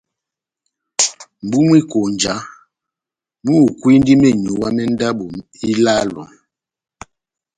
[1.41, 2.35] mʼbúmwi-konja
[3.43, 5.25] múhukwindi menyuwa mé ndabo
[5.69, 6.21] ilálo.